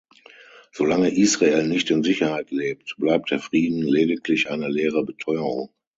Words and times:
Solange 0.71 1.11
Israel 1.13 1.67
nicht 1.67 1.91
in 1.91 2.01
Sicherheit 2.01 2.49
lebt, 2.49 2.95
bleibt 2.97 3.29
der 3.29 3.37
Frieden 3.37 3.83
lediglich 3.83 4.49
eine 4.49 4.67
leere 4.67 5.05
Beteuerung. 5.05 5.69